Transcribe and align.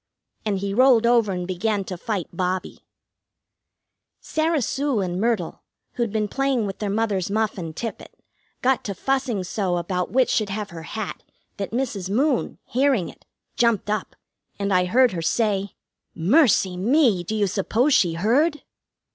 And 0.47 0.57
he 0.57 0.73
rolled 0.73 1.05
over 1.05 1.31
and 1.31 1.45
began 1.47 1.83
to 1.83 1.95
fight 1.95 2.25
Bobbie. 2.33 2.79
Sarah 4.19 4.63
Sue 4.63 4.99
and 4.99 5.21
Myrtle, 5.21 5.61
who'd 5.93 6.11
been 6.11 6.27
playing 6.27 6.65
with 6.65 6.79
their 6.79 6.89
mother's 6.89 7.29
muff 7.29 7.55
and 7.55 7.75
tippet, 7.75 8.09
got 8.63 8.83
to 8.85 8.95
fussing 8.95 9.43
so 9.43 9.77
about 9.77 10.09
which 10.09 10.31
should 10.31 10.49
have 10.49 10.71
her 10.71 10.81
hat 10.97 11.21
that 11.57 11.69
Mrs. 11.69 12.09
Moon, 12.09 12.57
hearing 12.65 13.09
it, 13.09 13.27
jumped 13.55 13.91
up, 13.91 14.15
and 14.57 14.73
I 14.73 14.85
heard 14.85 15.11
her 15.11 15.21
say: 15.21 15.75
"Mercy 16.15 16.77
me! 16.77 17.23
Do 17.23 17.35
you 17.35 17.45
suppose 17.45 17.93
she 17.93 18.13
heard?" 18.13 18.63